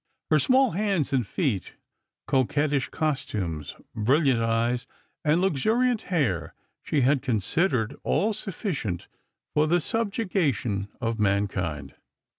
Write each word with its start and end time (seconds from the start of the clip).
Her 0.31 0.39
small 0.39 0.71
hands 0.71 1.13
and 1.13 1.27
feet, 1.27 1.73
coquettish 2.25 2.89
costumes, 2.89 3.75
brilliant 3.93 4.41
eyes, 4.41 4.87
and 5.23 5.39
luxuriant 5.41 6.01
hair, 6.09 6.55
she 6.81 7.03
con 7.03 7.19
Bidered 7.19 7.95
all 8.01 8.33
sufficient 8.33 9.07
for 9.53 9.67
the 9.67 9.79
subjugation 9.79 10.87
of 10.99 11.19
mankind. 11.19 11.93